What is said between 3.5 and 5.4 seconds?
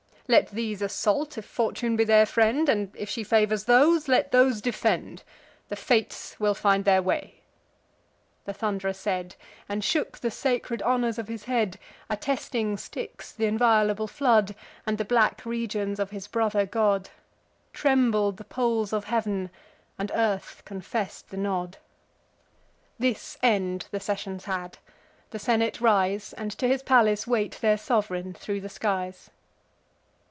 those, let those defend: